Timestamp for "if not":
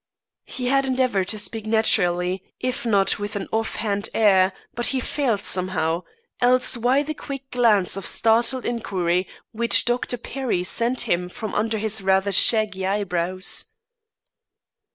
2.59-3.19